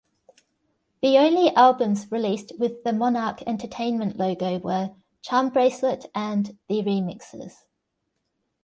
[1.03, 7.53] The only albums released with the Monarc Entertainment logo were "Charmbracelet" and "The Remixes".